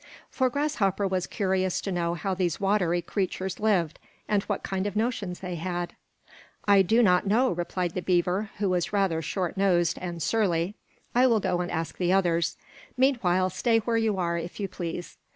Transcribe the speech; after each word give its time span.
For 0.31 0.49
Grasshopper 0.49 1.07
was 1.07 1.27
curious 1.27 1.79
to 1.81 1.91
know 1.91 2.15
how 2.15 2.33
these 2.33 2.59
watery 2.59 3.03
creatures 3.03 3.59
lived, 3.59 3.99
and 4.27 4.41
what 4.45 4.63
kind 4.63 4.87
of 4.87 4.95
notions 4.95 5.41
they 5.41 5.57
had. 5.57 5.95
"I 6.67 6.81
do 6.81 7.03
not 7.03 7.27
know," 7.27 7.51
replied 7.51 7.91
the 7.93 8.01
heaver, 8.07 8.49
who 8.57 8.71
was 8.71 8.91
rather 8.93 9.21
short 9.21 9.57
nosed 9.57 9.99
and 10.01 10.19
surly. 10.19 10.73
"I 11.13 11.27
will 11.27 11.39
go 11.39 11.61
and 11.61 11.69
ask 11.69 11.99
the 11.99 12.13
others. 12.13 12.57
Meanwhile 12.97 13.51
stay 13.51 13.77
where 13.77 13.95
you 13.95 14.17
are, 14.17 14.39
if 14.39 14.59
you 14.59 14.67
please." 14.67 15.19